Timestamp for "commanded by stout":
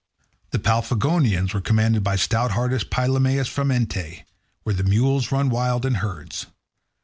1.61-2.49